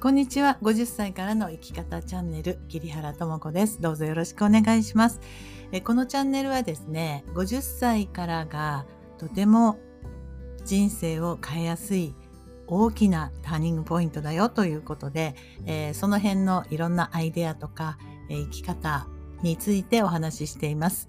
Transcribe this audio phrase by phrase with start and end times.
[0.00, 0.58] こんにちは。
[0.62, 3.80] 50歳からの生き方チャンネル、桐原智子です。
[3.80, 5.18] どうぞよろしくお願いします。
[5.72, 8.86] えこのチャンネルはですね、50歳からが
[9.18, 9.80] とても
[10.64, 12.14] 人生を変えやすい
[12.68, 15.34] 大きなターニングポイントだよということで、
[15.66, 17.98] えー、その辺のいろんなアイデアとか、
[18.30, 19.08] えー、生き方
[19.42, 21.08] についてお話ししています。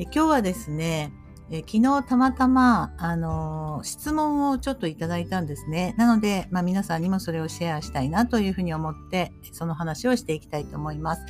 [0.00, 1.12] え今日はですね、
[1.50, 5.94] え昨日たまたま、あの、質問をちょっといただいたんですね。
[5.98, 11.22] なので、まあ、皆さんにもそれをシェアしたいなというふうに思って、その話をしていきたいと思います。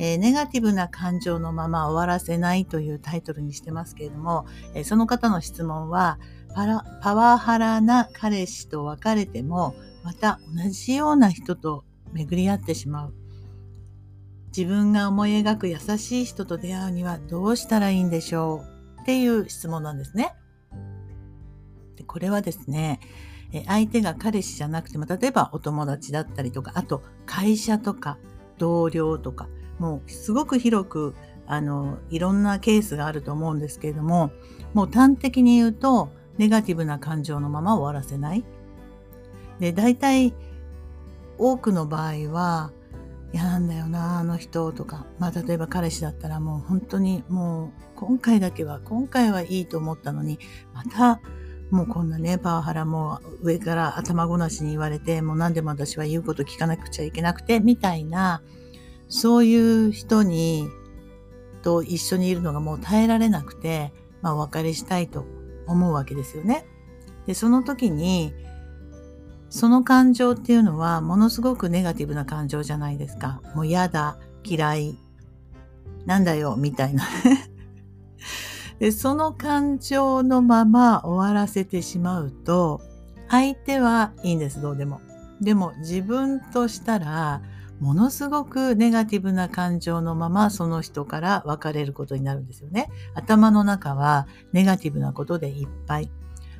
[0.00, 6.18] えー、ネガティブな感情のまま終わらせないというタイトルにしてますけれども、えー、その方の質問は
[6.54, 9.74] パラ、パワハラな彼氏と別れても、
[10.04, 13.14] また同じような人と巡り合ってしまう。
[14.56, 18.77] 自分が思い描く優しい人と出会うにはどうしたらいいんでしょう
[19.08, 20.34] っていう質問なんですね。
[21.96, 23.00] でこれはですね、
[23.66, 28.18] 相手が彼氏じゃなくても、例えばお友達だったりとか、あと会社とか
[28.58, 31.14] 同僚とか、もうすごく広く、
[31.46, 34.30] あの、いろんなケースがあると思うんですけれども、
[34.74, 38.44] もう端的に言うと、ネガティブな感情のまま終わらせない。
[39.58, 40.34] で、大体、
[41.38, 42.72] 多くの場合は、
[43.32, 45.06] 嫌なんだよな、あの人とか。
[45.18, 50.38] まあ、例えば彼氏だったらもう本当にもう今回だけは、今回はいいと思ったのに、
[50.72, 51.20] また
[51.70, 58.42] もうこんなね、パワハラも上から頭ごなしに言われて、もう何でも私は言うこと聞かなくちゃいけなくて、みたいな、
[59.08, 60.68] そういう人に、
[61.62, 65.26] と一緒にいるのがもう耐えられなくて、まあお別れしたいと
[65.66, 66.64] 思うわけですよね。
[67.26, 68.32] で、その時に、
[69.50, 73.40] その感情っていうのはものすごくネガティブな感情じゃないですか。
[73.54, 74.98] もう嫌だ、嫌い、
[76.06, 77.04] なんだよ、みたいな
[78.78, 78.92] で。
[78.92, 82.80] その感情のまま終わらせてしまうと、
[83.28, 85.00] 相手はいいんです、どうでも。
[85.40, 87.42] でも自分としたら、
[87.80, 92.90] ものすごくネガティブな感情のままその人から別れることになるんですよね。
[93.14, 96.10] 頭の中はネガティブなことでいっぱい。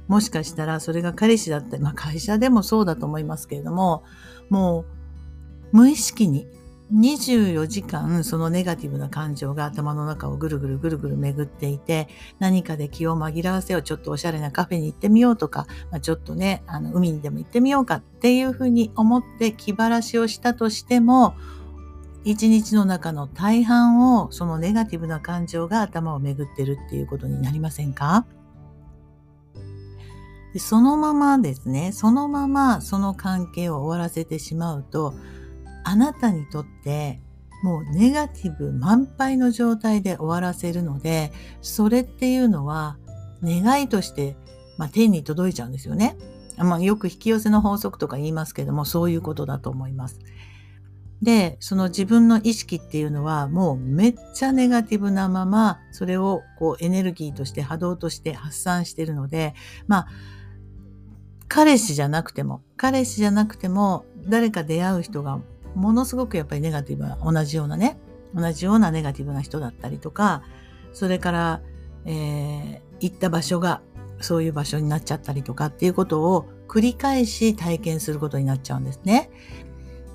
[0.08, 4.02] もしかしたらそれが彼氏だったり、まあ会社でもそうだと思いますけれども、
[4.48, 4.84] も
[5.72, 6.48] う無意識に
[6.94, 12.08] 24時間そのネガティブな感情が頭の中をぐるぐるぐるぐる巡っていて、
[12.38, 21.34] 何かで気を紛らわせよう、ちょっとおしゃれなカフェに行ってみようとか、まあ、ちょっとね、あの海にでも行ってみようかっていうふうに思って気晴らしをしたとしても、
[22.24, 28.26] 一日の中の大半をそのネガティブな感情が頭を巡ってるっていうことになりませんか？
[30.58, 35.14] でそのままですね、そのままその関係を終わらせてしまうと、
[35.84, 37.20] あなたにとって
[37.62, 41.32] もうネガティブ満杯の状態で終わらせるので、
[41.62, 42.98] それっていうのは
[43.40, 44.36] 願いとして、
[44.78, 46.16] まあ、天に届いちゃうんですよね。
[46.56, 50.18] まあ、よく引き寄せの法則とか言いますけども、そういうことだと思います。
[51.22, 59.54] で、その自分の意識っていうのはもうめっちゃネガティブなまま、それをこうエネルギーとして波動として発散してるので、
[59.86, 60.08] まあ、
[61.48, 65.40] 彼氏じゃなくても、彼氏じゃなくても、誰か出会う人が
[65.74, 67.98] ものすごくやっぱりネガティブな、同じようなね、
[68.34, 70.42] 同じようなネガティブな人だったりとか、
[70.92, 71.60] それから、
[72.04, 73.80] えー、行った場所が
[74.20, 79.30] そういう場所になっちゃったりとかっていうことを繰り返し体験することになっちゃうんですね。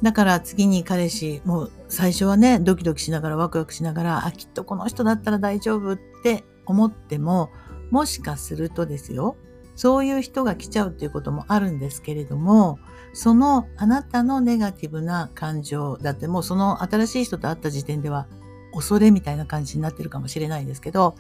[0.02, 7.50] だから次に彼氏、もう最初はね、ドキドキしながらワクワクしながら、あ、きっとこの人だったら大丈夫って思っても、
[7.90, 9.38] もしかするとですよ、
[9.76, 12.80] そういう人が来ちゃうっていうこともあるんですけれども、
[13.14, 18.28] そのあなたのネガティブな感情だってもうその新しい人と会った時点では
[18.74, 21.16] 恐れみたいな感じになってるかもしれないんですけど、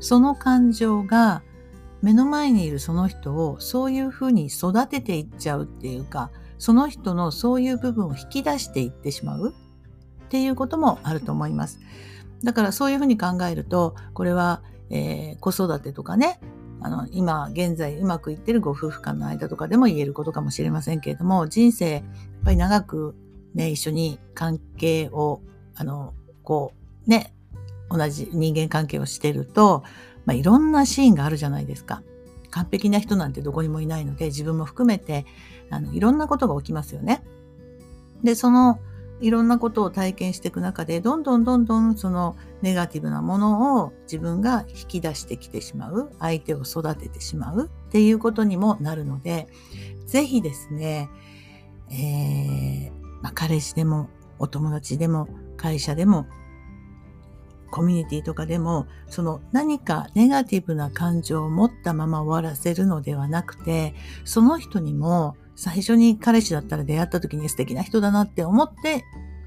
[0.00, 1.42] その感情が
[2.02, 11.80] 目の前にいるその人をそういうふうに育てていっちゃうっていうか、その人のそういう部分を引き出していってしまうっていうこともあると思います。
[12.44, 16.40] だからそういうふうに考えると、これは、えー、子育てとかね、
[16.86, 22.02] あの、今現在うまくいってるご夫婦間の間とかでも言えることかもしれませんけれども、人生、やっ
[22.44, 23.16] ぱり長く
[23.56, 25.40] ね、一緒に関係を、
[25.74, 26.74] あの、こ
[27.04, 27.34] う、ね、
[27.90, 29.82] 同じ人間関係をしてると、
[30.26, 32.04] まあ、いろんなシーンがあるじゃないですか。
[32.50, 35.26] 完璧な人なんてどこにもいないので、自分も含めて、
[35.70, 37.24] あの、いろんなことが起きますよね。
[38.22, 38.78] で、その、
[39.20, 49.48] いろんなことを体験していく中で、どんどんどんどんそのネガティブなものを自分が引き出してきてしまう、相手を育ててしまうっていうことにもなるので、
[50.06, 51.08] ぜひですね、
[51.90, 54.08] えー、まあ、彼氏でも
[54.38, 56.26] お友達でも会社でも
[57.70, 69.04] コミュニティとかでも、その何かネガティブな感情を持ったまま終わらせるのではなくて、その人にも最初に彼氏だったら出会った時に素敵な人だなって思って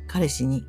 [0.07, 0.65] 彼氏に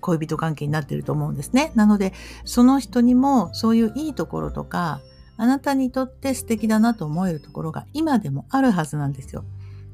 [0.00, 1.72] 恋人関係になってると思うんですね。
[1.74, 2.12] なので、
[2.44, 5.00] その人にもそういういいところとか、
[5.36, 9.44] あなたにとって素敵だなと思えるところが今でもあるはずなんですよ。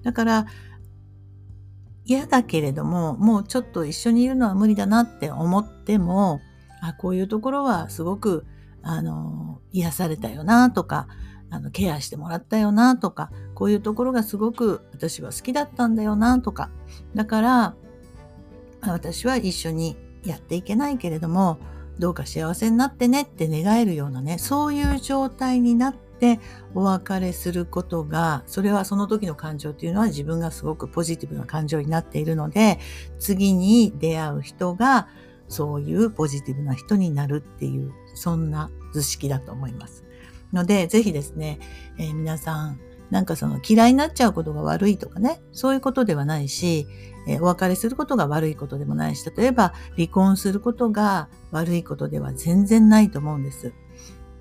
[0.02, 0.46] だから、
[2.06, 6.40] 嫌だけれども、もうちょっと一緒にいるのは無理だなって思っても、
[6.82, 8.44] あ、こういうところはすごく、
[8.82, 11.08] あの、癒されたよなとか、
[11.54, 16.70] あの、ケアしてもらったよなとか、こういうところがすごく私は好きだったんだよなとか、
[17.14, 17.74] だから、
[18.82, 21.58] 私は一緒にやっていけないけれども、
[21.98, 26.40] どうか幸せになってねって願えるようなね、そういう状態になって
[26.74, 32.80] お別れすることが、それはその時の感情っていうのは自分がすごくポジティブな感情になっているので、
[33.20, 35.06] 次に出会う人が
[35.46, 40.04] そういうポジティブな人になるっていう、そんな図式だと思います。
[40.54, 41.58] ので、ぜひですね、
[41.98, 42.80] えー、皆さん、
[43.10, 46.86] なんかその嫌いになっちゃうことが悪いとかね、そういうことではないし、
[47.28, 53.72] えー、お別れすることが悪いことでもないし、例えば離婚することが悪いことでは全然ないと思うんです。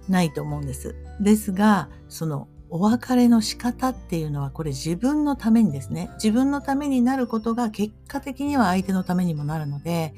[0.08, 0.96] ないと思うんです。
[1.20, 10.14] ですが、そのお別れの仕方っていうのはこれ自分のためにですね、自分のためになることが結果的には相手のためにもなるので、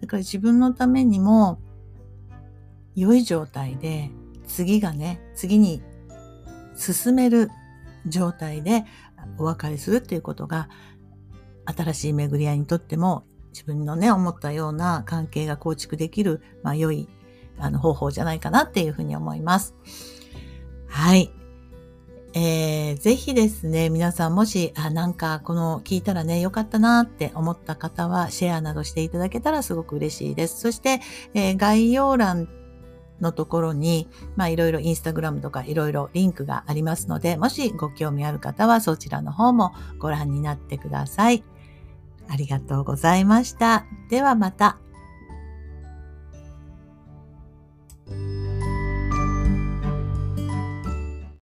[0.00, 1.58] だから自分のためにも
[2.94, 4.10] 良い状態で
[4.46, 5.82] 次がね、次に
[6.76, 7.50] 進める
[8.06, 8.84] 状態で
[9.38, 10.68] お別れするっていうことが
[11.66, 17.08] 新しい巡り合いにとっても自分のね、思ったような関係が構築できる、まあ良い
[17.58, 19.74] あの方法じゃないかなっていうふうに思います。
[20.88, 21.30] はい。
[22.36, 30.60] えー、ぜひですね、皆さんもし、あ、なんかこの聞いたらね、よかったなって思った方は、シェアなどしていただけたらすごく嬉しいです。
[30.60, 31.00] そして、
[31.34, 32.48] えー、概要欄
[33.24, 41.42] のところに、まあいろいろインスタグラムとかいろいろリンクがありますので、もしご興味ある方はそちらの方もご覧になってください。
[42.28, 43.86] ありがとうございました。
[44.08, 44.83] ではまた。